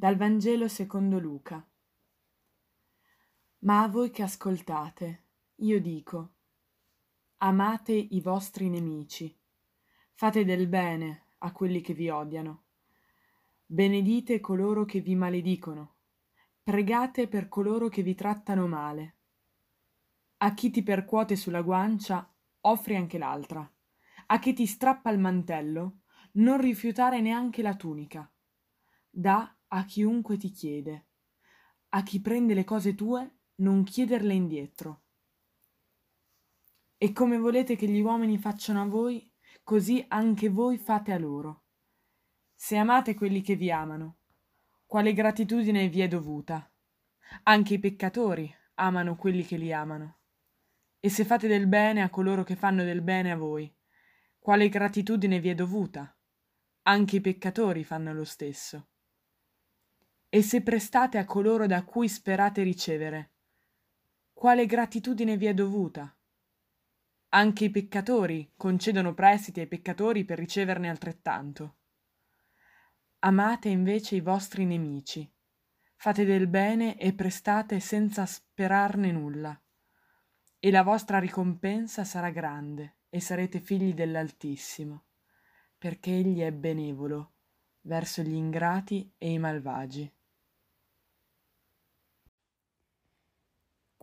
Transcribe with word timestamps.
Dal 0.00 0.14
Vangelo 0.14 0.68
secondo 0.68 1.18
Luca. 1.18 1.68
Ma 3.62 3.82
a 3.82 3.88
voi 3.88 4.10
che 4.10 4.22
ascoltate, 4.22 5.24
io 5.56 5.80
dico, 5.80 6.34
amate 7.38 7.94
i 7.94 8.20
vostri 8.20 8.68
nemici, 8.68 9.36
fate 10.12 10.44
del 10.44 10.68
bene 10.68 11.30
a 11.38 11.50
quelli 11.50 11.80
che 11.80 11.94
vi 11.94 12.10
odiano, 12.10 12.62
benedite 13.66 14.38
coloro 14.38 14.84
che 14.84 15.00
vi 15.00 15.16
maledicono, 15.16 15.96
pregate 16.62 17.26
per 17.26 17.48
coloro 17.48 17.88
che 17.88 18.02
vi 18.02 18.14
trattano 18.14 18.68
male. 18.68 19.16
A 20.36 20.54
chi 20.54 20.70
ti 20.70 20.84
percuote 20.84 21.34
sulla 21.34 21.62
guancia, 21.62 22.32
offri 22.60 22.94
anche 22.94 23.18
l'altra. 23.18 23.68
A 24.26 24.38
chi 24.38 24.52
ti 24.52 24.64
strappa 24.64 25.10
il 25.10 25.18
mantello, 25.18 26.02
non 26.34 26.60
rifiutare 26.60 27.20
neanche 27.20 27.62
la 27.62 27.74
tunica. 27.74 28.30
Da 29.10 29.52
a 29.68 29.84
chiunque 29.84 30.36
ti 30.36 30.50
chiede. 30.50 31.06
A 31.90 32.02
chi 32.02 32.20
prende 32.20 32.54
le 32.54 32.64
cose 32.64 32.94
tue, 32.94 33.38
non 33.56 33.84
chiederle 33.84 34.34
indietro. 34.34 35.02
E 36.96 37.12
come 37.12 37.38
volete 37.38 37.76
che 37.76 37.86
gli 37.86 38.00
uomini 38.00 38.38
facciano 38.38 38.82
a 38.82 38.86
voi, 38.86 39.30
così 39.62 40.04
anche 40.08 40.48
voi 40.48 40.78
fate 40.78 41.12
a 41.12 41.18
loro. 41.18 41.64
Se 42.54 42.76
amate 42.76 43.14
quelli 43.14 43.40
che 43.40 43.56
vi 43.56 43.70
amano, 43.70 44.18
quale 44.86 45.12
gratitudine 45.12 45.88
vi 45.88 46.00
è 46.00 46.08
dovuta? 46.08 46.70
Anche 47.44 47.74
i 47.74 47.78
peccatori 47.78 48.52
amano 48.74 49.16
quelli 49.16 49.44
che 49.44 49.56
li 49.56 49.72
amano. 49.72 50.20
E 50.98 51.10
se 51.10 51.24
fate 51.24 51.46
del 51.46 51.68
bene 51.68 52.02
a 52.02 52.10
coloro 52.10 52.42
che 52.42 52.56
fanno 52.56 52.82
del 52.82 53.02
bene 53.02 53.30
a 53.30 53.36
voi, 53.36 53.72
quale 54.38 54.68
gratitudine 54.68 55.38
vi 55.40 55.50
è 55.50 55.54
dovuta? 55.54 56.16
Anche 56.82 57.16
i 57.16 57.20
peccatori 57.20 57.84
fanno 57.84 58.12
lo 58.12 58.24
stesso. 58.24 58.88
E 60.30 60.42
se 60.42 60.60
prestate 60.60 61.16
a 61.16 61.24
coloro 61.24 61.66
da 61.66 61.84
cui 61.84 62.06
sperate 62.06 62.62
ricevere, 62.62 63.32
quale 64.34 64.66
gratitudine 64.66 65.38
vi 65.38 65.46
è 65.46 65.54
dovuta? 65.54 66.14
Anche 67.30 67.64
i 67.64 67.70
peccatori 67.70 68.52
concedono 68.54 69.14
prestiti 69.14 69.60
ai 69.60 69.66
peccatori 69.66 70.26
per 70.26 70.38
riceverne 70.38 70.90
altrettanto. 70.90 71.78
Amate 73.20 73.70
invece 73.70 74.16
i 74.16 74.20
vostri 74.20 74.66
nemici, 74.66 75.30
fate 75.96 76.26
del 76.26 76.46
bene 76.46 76.98
e 76.98 77.14
prestate 77.14 77.80
senza 77.80 78.26
sperarne 78.26 79.10
nulla, 79.10 79.58
e 80.58 80.70
la 80.70 80.82
vostra 80.82 81.18
ricompensa 81.18 82.04
sarà 82.04 82.28
grande 82.28 82.98
e 83.08 83.18
sarete 83.20 83.60
figli 83.60 83.94
dell'Altissimo, 83.94 85.06
perché 85.78 86.10
Egli 86.10 86.40
è 86.40 86.52
benevolo 86.52 87.32
verso 87.80 88.20
gli 88.20 88.34
ingrati 88.34 89.10
e 89.16 89.32
i 89.32 89.38
malvagi. 89.38 90.16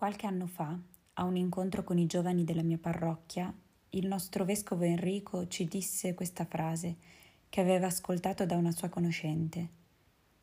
Qualche 0.06 0.28
anno 0.28 0.46
fa, 0.46 0.78
a 1.14 1.24
un 1.24 1.36
incontro 1.36 1.84
con 1.84 1.98
i 1.98 2.06
giovani 2.06 2.44
della 2.44 2.62
mia 2.62 2.78
parrocchia, 2.78 3.52
il 3.90 4.06
nostro 4.06 4.46
vescovo 4.46 4.84
Enrico 4.84 5.48
ci 5.48 5.66
disse 5.68 6.14
questa 6.14 6.46
frase 6.46 6.96
che 7.50 7.60
aveva 7.60 7.88
ascoltato 7.88 8.46
da 8.46 8.56
una 8.56 8.72
sua 8.72 8.90
conoscente. 8.90 9.70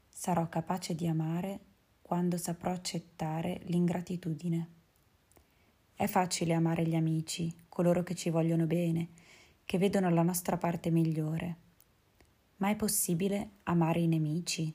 Sarò 0.08 0.48
capace 0.48 0.96
di 0.96 1.06
amare 1.06 1.60
quando 2.02 2.38
saprò 2.38 2.72
accettare 2.72 3.60
l'ingratitudine. 3.66 4.68
È 5.94 6.08
facile 6.08 6.55
amare 6.55 6.84
gli 6.84 6.96
amici, 6.96 7.55
coloro 7.68 8.02
che 8.02 8.16
ci 8.16 8.30
vogliono 8.30 8.66
bene, 8.66 9.10
che 9.64 9.78
vedono 9.78 10.10
la 10.10 10.22
nostra 10.22 10.56
parte 10.56 10.90
migliore. 10.90 11.56
Ma 12.56 12.70
è 12.70 12.74
possibile 12.74 13.50
amare 13.62 14.00
i 14.00 14.08
nemici, 14.08 14.74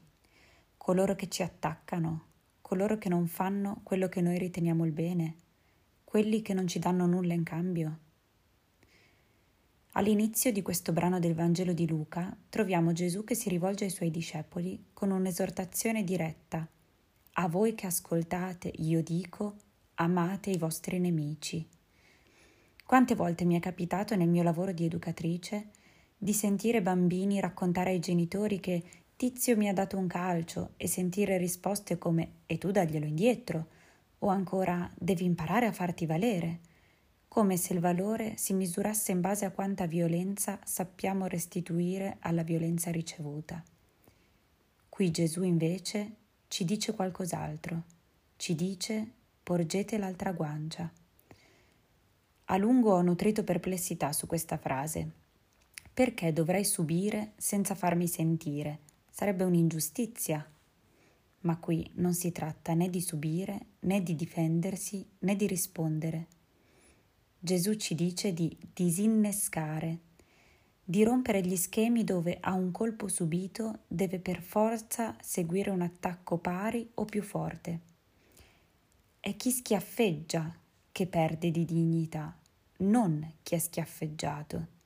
coloro 0.78 1.14
che 1.16 1.28
ci 1.28 1.44
attaccano, 1.44 2.27
coloro 2.68 2.98
che 2.98 3.08
non 3.08 3.28
fanno 3.28 3.80
quello 3.82 4.10
che 4.10 4.20
noi 4.20 4.38
riteniamo 4.38 4.84
il 4.84 4.92
bene, 4.92 5.36
quelli 6.04 6.42
che 6.42 6.54
non 6.54 6.68
ci 6.68 6.80
danno 6.80 7.06
nulla 7.06 7.34
in 7.34 7.44
cambio. 7.44 8.00
All'inizio 9.94 10.52
di 10.52 10.62
questo 10.62 10.92
brano 10.92 11.18
del 11.18 11.34
Vangelo 11.34 11.72
di 11.72 11.88
Luca 11.88 12.36
troviamo 12.50 12.92
Gesù 12.92 13.24
che 13.24 13.36
si 13.36 13.48
rivolge 13.48 13.86
ai 13.86 13.90
suoi 13.90 14.12
discepoli 14.12 14.88
con 14.92 15.12
un'esortazione 15.12 16.04
diretta. 16.04 16.68
A 17.36 17.48
voi 17.48 17.74
che 17.74 17.86
ascoltate, 17.86 18.70
io 18.80 19.02
dico, 19.02 19.56
amate 19.96 20.50
i 20.50 20.58
vostri 20.58 21.00
nemici. 21.00 21.66
Quante 22.86 23.16
volte 23.16 23.46
mi 23.46 23.56
è 23.56 23.62
capitato 23.62 24.14
nel 24.18 24.28
mio 24.28 24.44
lavoro 24.44 24.74
di 24.74 24.84
educatrice 24.84 25.70
di 26.18 26.34
sentire 26.34 26.82
bambini 26.82 27.40
raccontare 27.40 27.92
ai 27.92 28.00
genitori 28.00 28.60
che 28.60 28.84
Tizio 29.18 29.58
mi 29.58 29.68
ha 29.68 29.74
dato 29.74 29.98
un 29.98 30.06
calcio 30.06 30.74
e 30.78 30.88
sentire 30.88 31.38
risposte 31.38 31.98
come 31.98 32.34
e 32.46 32.60
tu 32.60 32.70
daglielo 32.70 33.08
indietro 33.08 33.66
o 34.20 34.28
ancora 34.28 34.92
devi 34.96 35.24
imparare 35.26 35.66
a 35.66 35.72
farti 35.72 36.06
valere, 36.06 36.60
come 37.28 37.58
se 37.58 37.74
il 37.74 37.80
valore 37.80 38.38
si 38.38 38.54
misurasse 38.54 39.12
in 39.12 39.22
base 39.22 39.46
a 39.46 39.50
quanta 39.50 39.88
violenza 39.88 40.60
sappiamo 40.64 41.26
restituire 41.26 42.18
alla 42.20 42.44
violenza 42.44 42.92
ricevuta. 42.92 43.64
Qui 44.88 45.10
Gesù 45.10 45.42
invece 45.42 46.12
ci 46.48 46.64
dice 46.64 46.94
qualcos'altro, 46.94 47.82
ci 48.36 48.54
dice 48.54 49.14
porgete 49.42 49.98
l'altra 49.98 50.32
guancia. 50.32 50.92
A 52.46 52.58
lungo 52.58 52.94
ho 52.94 53.02
nutrito 53.02 53.44
perplessità 53.44 54.14
su 54.14 54.28
questa 54.28 54.58
frase. 54.58 55.10
Perché 55.92 56.32
dovrei 56.32 56.64
subire 56.64 57.32
senza 57.38 57.74
farmi 57.74 58.08
sentire? 58.08 58.86
Sarebbe 59.18 59.46
un'ingiustizia. 59.46 60.48
Ma 61.40 61.58
qui 61.58 61.90
non 61.96 62.14
si 62.14 62.32
tratta 62.32 62.76
né 62.76 62.88
di 62.88 63.02
subire, 63.02 63.66
né 63.80 64.04
di 64.04 64.16
difendersi, 64.16 65.04
né 65.22 65.36
di 65.36 65.48
rispondere. 65.48 66.28
Gesù 67.40 67.74
ci 67.78 67.96
dice 67.96 68.32
di 68.32 68.56
disinnescare, 68.72 70.02
di 70.84 71.04
rompere 71.04 71.42
gli 71.42 71.56
schemi 71.56 72.04
dove 72.04 72.38
a 72.40 72.54
un 72.54 72.70
colpo 72.70 73.08
subito 73.08 73.80
deve 73.88 74.20
per 74.20 74.40
forza 74.40 75.16
seguire 75.20 75.72
un 75.72 75.82
attacco 75.82 76.38
pari 76.38 76.88
o 76.94 77.06
più 77.06 77.24
forte. 77.24 77.80
È 79.20 79.36
chi 79.36 79.50
schiaffeggia 79.50 80.56
che 80.92 81.08
perde 81.08 81.50
di 81.50 81.66
dignità, 81.66 82.38
non 82.82 83.34
chi 83.42 83.56
è 83.56 83.58
schiaffeggiato 83.58 84.77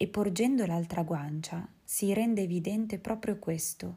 e 0.00 0.06
porgendo 0.06 0.64
l'altra 0.64 1.02
guancia 1.02 1.68
si 1.84 2.14
rende 2.14 2.42
evidente 2.42 2.98
proprio 2.98 3.38
questo, 3.38 3.96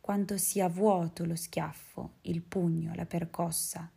quanto 0.00 0.38
sia 0.38 0.68
vuoto 0.68 1.26
lo 1.26 1.36
schiaffo, 1.36 2.14
il 2.22 2.40
pugno, 2.40 2.94
la 2.94 3.04
percossa. 3.04 3.90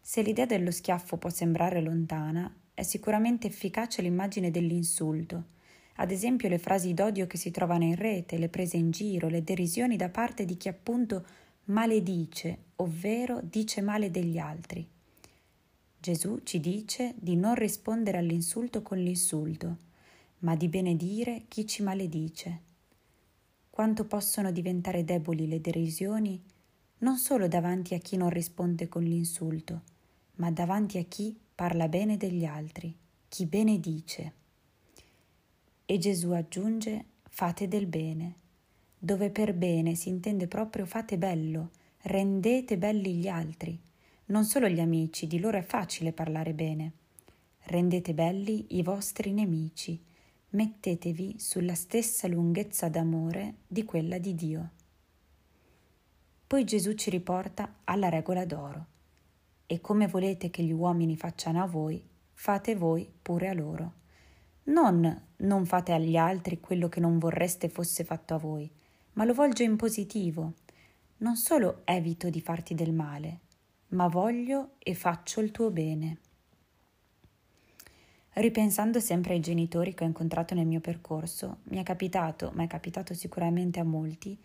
Se 0.00 0.22
l'idea 0.22 0.46
dello 0.46 0.70
schiaffo 0.70 1.18
può 1.18 1.28
sembrare 1.28 1.82
lontana, 1.82 2.52
è 2.72 2.82
sicuramente 2.82 3.46
efficace 3.46 4.00
l'immagine 4.00 4.50
dell'insulto, 4.50 5.52
ad 5.96 6.10
esempio 6.10 6.48
le 6.48 6.58
frasi 6.58 6.94
d'odio 6.94 7.26
che 7.26 7.36
si 7.36 7.50
trovano 7.50 7.84
in 7.84 7.94
rete, 7.94 8.38
le 8.38 8.48
prese 8.48 8.78
in 8.78 8.90
giro, 8.90 9.28
le 9.28 9.44
derisioni 9.44 9.96
da 9.96 10.08
parte 10.08 10.46
di 10.46 10.56
chi 10.56 10.68
appunto 10.68 11.24
maledice, 11.64 12.58
ovvero 12.76 13.40
dice 13.42 13.82
male 13.82 14.10
degli 14.10 14.38
altri. 14.38 14.93
Gesù 16.04 16.40
ci 16.42 16.60
dice 16.60 17.14
di 17.16 17.34
non 17.34 17.54
rispondere 17.54 18.18
all'insulto 18.18 18.82
con 18.82 18.98
l'insulto, 18.98 19.78
ma 20.40 20.54
di 20.54 20.68
benedire 20.68 21.44
chi 21.48 21.66
ci 21.66 21.82
maledice. 21.82 22.60
Quanto 23.70 24.04
possono 24.04 24.52
diventare 24.52 25.02
deboli 25.02 25.48
le 25.48 25.62
derisioni 25.62 26.38
non 26.98 27.16
solo 27.16 27.48
davanti 27.48 27.94
a 27.94 27.98
chi 28.00 28.18
non 28.18 28.28
risponde 28.28 28.86
con 28.86 29.02
l'insulto, 29.02 29.80
ma 30.34 30.50
davanti 30.50 30.98
a 30.98 31.04
chi 31.04 31.34
parla 31.54 31.88
bene 31.88 32.18
degli 32.18 32.44
altri, 32.44 32.94
chi 33.26 33.46
benedice. 33.46 34.32
E 35.86 35.96
Gesù 35.96 36.32
aggiunge 36.32 37.04
fate 37.30 37.66
del 37.66 37.86
bene, 37.86 38.34
dove 38.98 39.30
per 39.30 39.54
bene 39.54 39.94
si 39.94 40.10
intende 40.10 40.48
proprio 40.48 40.84
fate 40.84 41.16
bello, 41.16 41.70
rendete 42.02 42.76
belli 42.76 43.14
gli 43.14 43.26
altri 43.26 43.83
non 44.26 44.44
solo 44.44 44.68
gli 44.68 44.80
amici, 44.80 45.26
di 45.26 45.38
loro 45.38 45.58
è 45.58 45.62
facile 45.62 46.12
parlare 46.12 46.52
bene. 46.54 46.92
Rendete 47.64 48.14
belli 48.14 48.76
i 48.76 48.82
vostri 48.82 49.32
nemici, 49.32 50.02
mettetevi 50.50 51.38
sulla 51.38 51.74
stessa 51.74 52.28
lunghezza 52.28 52.88
d'amore 52.88 53.56
di 53.66 53.84
quella 53.84 54.18
di 54.18 54.34
Dio. 54.34 54.70
Poi 56.46 56.64
Gesù 56.64 56.92
ci 56.94 57.10
riporta 57.10 57.80
alla 57.84 58.08
regola 58.08 58.44
d'oro. 58.44 58.86
E 59.66 59.80
come 59.80 60.06
volete 60.06 60.50
che 60.50 60.62
gli 60.62 60.72
uomini 60.72 61.16
facciano 61.16 61.62
a 61.62 61.66
voi, 61.66 62.02
fate 62.32 62.76
voi 62.76 63.10
pure 63.22 63.48
a 63.48 63.54
loro. 63.54 63.92
Non 64.64 65.22
non 65.44 65.66
fate 65.66 65.92
agli 65.92 66.16
altri 66.16 66.60
quello 66.60 66.88
che 66.88 67.00
non 67.00 67.18
vorreste 67.18 67.68
fosse 67.68 68.04
fatto 68.04 68.34
a 68.34 68.38
voi, 68.38 68.70
ma 69.14 69.24
lo 69.24 69.34
volge 69.34 69.62
in 69.64 69.76
positivo. 69.76 70.54
Non 71.18 71.36
solo 71.36 71.82
evito 71.84 72.30
di 72.30 72.40
farti 72.40 72.74
del 72.74 72.92
male, 72.92 73.40
ma 73.94 74.08
voglio 74.08 74.72
e 74.78 74.94
faccio 74.94 75.40
il 75.40 75.50
tuo 75.50 75.70
bene. 75.70 76.18
Ripensando 78.34 78.98
sempre 78.98 79.34
ai 79.34 79.40
genitori 79.40 79.94
che 79.94 80.02
ho 80.02 80.08
incontrato 80.08 80.54
nel 80.54 80.66
mio 80.66 80.80
percorso, 80.80 81.58
mi 81.64 81.78
è 81.78 81.84
capitato, 81.84 82.50
ma 82.54 82.64
è 82.64 82.66
capitato 82.66 83.14
sicuramente 83.14 83.78
a 83.78 83.84
molti, 83.84 84.36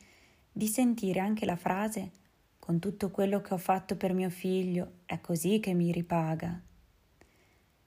di 0.52 0.68
sentire 0.68 1.20
anche 1.20 1.46
la 1.46 1.56
frase 1.56 2.12
con 2.60 2.78
tutto 2.78 3.10
quello 3.10 3.42
che 3.42 3.56
ho 3.56 3.58
fatto 3.58 3.96
per 3.96 4.14
mio 4.14 4.30
figlio, 4.30 4.92
è 5.06 5.20
così 5.20 5.60
che 5.60 5.74
mi 5.74 5.92
ripaga. 5.92 6.62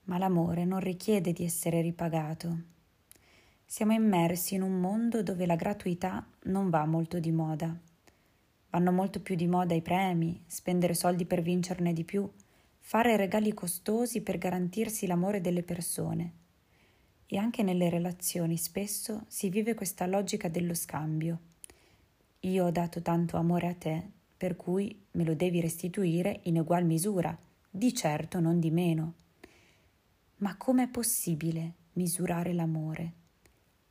Ma 0.05 0.19
l'amore 0.19 0.65
non 0.65 0.81
richiede 0.81 1.33
di 1.33 1.45
essere 1.45 1.81
ripagato. 1.81 2.71
Siamo 3.65 3.93
immersi 3.93 4.57
in 4.57 4.63
un 4.63 4.81
mondo 4.81 5.23
dove 5.23 5.47
la 5.47 5.55
gratuità 5.55 6.27
non 6.45 6.69
va 6.69 6.85
molto 6.85 7.21
di 7.21 7.31
moda. 7.31 7.79
Vanno 8.73 8.91
molto 8.91 9.21
più 9.21 9.35
di 9.35 9.47
moda 9.47 9.75
i 9.75 9.83
premi, 9.83 10.45
spendere 10.47 10.95
soldi 10.95 11.27
per 11.27 11.43
vincerne 11.43 11.93
di 11.93 12.05
più, 12.05 12.27
fare 12.79 13.17
regali 13.17 13.53
costosi 13.53 14.23
per 14.23 14.39
garantirsi 14.39 15.07
l'amore 15.07 15.43
delle 15.43 15.63
persone. 15.63 16.33
E 17.27 17.37
anche 17.37 17.63
nelle 17.63 17.91
relazioni 17.91 18.57
spesso 18.57 19.25
si 19.29 19.51
vive 19.51 19.75
questa 19.75 20.07
logica 20.07 20.49
dello 20.49 20.73
scambio. 20.73 21.39
Io 22.41 22.65
ho 22.65 22.71
dato 22.71 23.03
tanto 23.03 23.37
amore 23.37 23.69
a 23.69 23.75
te, 23.75 24.03
per 24.39 24.57
cui 24.57 25.05
me 25.11 25.25
lo 25.25 25.35
devi 25.35 25.61
restituire 25.61 26.41
in 26.45 26.59
ugual 26.59 26.87
misura, 26.87 27.39
di 27.69 27.95
certo 27.95 28.41
non 28.41 28.59
di 28.59 28.71
meno. 28.71 29.15
Ma 30.37 30.57
com'è 30.57 30.89
possibile 30.89 31.75
misurare 31.93 32.55
l'amore? 32.55 33.13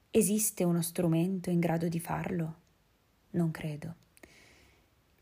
Esiste 0.09 0.63
uno 0.63 0.81
strumento 0.81 1.51
in 1.51 1.59
grado 1.59 1.87
di 1.87 1.99
farlo? 1.99 2.55
Non 3.31 3.51
credo. 3.51 3.99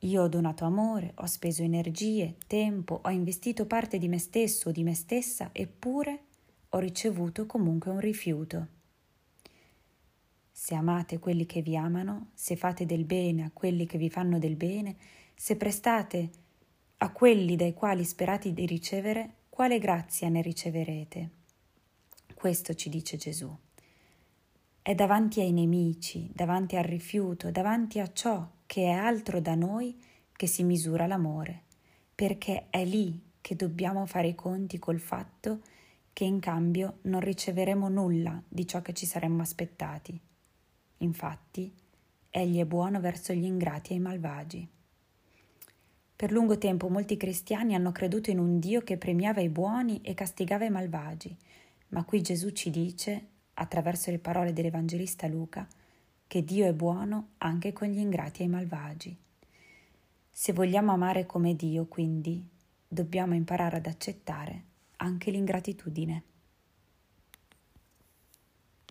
Io 0.03 0.21
ho 0.21 0.27
donato 0.29 0.63
amore, 0.63 1.11
ho 1.15 1.25
speso 1.25 1.61
energie, 1.61 2.37
tempo, 2.47 3.01
ho 3.03 3.09
investito 3.09 3.65
parte 3.65 3.97
di 3.97 4.07
me 4.07 4.17
stesso 4.17 4.69
o 4.69 4.71
di 4.71 4.83
me 4.83 4.93
stessa, 4.93 5.49
eppure 5.51 6.23
ho 6.69 6.79
ricevuto 6.79 7.45
comunque 7.45 7.91
un 7.91 7.99
rifiuto. 7.99 8.67
Se 10.49 10.73
amate 10.73 11.19
quelli 11.19 11.45
che 11.45 11.61
vi 11.61 11.75
amano, 11.75 12.29
se 12.33 12.55
fate 12.55 12.85
del 12.85 13.03
bene 13.03 13.43
a 13.43 13.51
quelli 13.51 13.85
che 13.85 13.97
vi 13.97 14.09
fanno 14.09 14.39
del 14.39 14.55
bene, 14.55 14.95
se 15.35 15.57
prestate 15.57 16.29
a 16.97 17.11
quelli 17.11 17.57
dai 17.57 17.73
quali 17.73 18.05
sperate 18.05 18.53
di 18.53 18.65
ricevere, 18.65 19.33
quale 19.49 19.79
grazia 19.79 20.29
ne 20.29 20.41
riceverete? 20.41 21.29
Questo 22.33 22.73
ci 22.73 22.87
dice 22.89 23.17
Gesù. 23.17 23.53
È 24.81 24.95
davanti 24.95 25.41
ai 25.41 25.51
nemici, 25.51 26.31
davanti 26.33 26.77
al 26.77 26.85
rifiuto, 26.85 27.51
davanti 27.51 27.99
a 27.99 28.09
ciò 28.13 28.49
che 28.69 28.83
è 28.83 28.91
altro 28.91 29.41
da 29.41 29.55
noi 29.55 29.99
che 30.31 30.45
si 30.45 30.63
misura 30.63 31.07
l'amore, 31.07 31.63
perché 32.13 32.67
è 32.69 32.85
lì 32.85 33.19
che 33.41 33.55
dobbiamo 33.55 34.05
fare 34.05 34.27
i 34.27 34.35
conti 34.35 34.77
col 34.77 34.99
fatto 34.99 35.61
che 36.13 36.23
in 36.23 36.39
cambio 36.39 36.99
non 37.03 37.19
riceveremo 37.19 37.89
nulla 37.89 38.39
di 38.47 38.67
ciò 38.67 38.83
che 38.83 38.93
ci 38.93 39.07
saremmo 39.07 39.41
aspettati. 39.41 40.21
Infatti, 40.97 41.73
egli 42.29 42.59
è 42.59 42.65
buono 42.65 42.99
verso 42.99 43.33
gli 43.33 43.43
ingrati 43.43 43.93
e 43.93 43.95
i 43.95 43.99
malvagi. 43.99 44.69
Per 46.15 46.31
lungo 46.31 46.59
tempo 46.59 46.89
molti 46.89 47.17
cristiani 47.17 47.73
hanno 47.73 47.91
creduto 47.91 48.29
in 48.29 48.37
un 48.37 48.59
Dio 48.59 48.81
che 48.81 48.97
premiava 48.97 49.41
i 49.41 49.49
buoni 49.49 49.99
e 50.03 50.13
castigava 50.13 50.65
i 50.65 50.69
malvagi, 50.69 51.35
ma 51.87 52.03
qui 52.05 52.21
Gesù 52.21 52.51
ci 52.51 52.69
dice, 52.69 53.29
attraverso 53.55 54.11
le 54.11 54.19
parole 54.19 54.53
dell'Evangelista 54.53 55.25
Luca, 55.25 55.67
che 56.29 56.43
Dio 56.43 56.67
è 56.67 56.73
buono 56.73 57.29
anche 57.39 57.73
con 57.73 57.87
gli 57.87 57.97
ingrati 57.97 58.43
e 58.43 58.45
i 58.45 58.49
malvagi. 58.49 59.17
Se 60.29 60.53
vogliamo 60.53 60.91
amare 60.91 61.25
come 61.25 61.55
Dio, 61.55 61.87
quindi, 61.87 62.47
dobbiamo 62.87 63.33
imparare 63.33 63.77
ad 63.77 63.87
accettare 63.87 64.63
anche 64.97 65.31
l'ingratitudine. 65.31 66.23